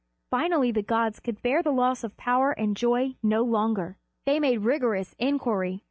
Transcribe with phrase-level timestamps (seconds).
[0.31, 3.99] Finally the gods could bear the loss of power and joy no longer.
[4.25, 5.79] They made rigorous inquiry.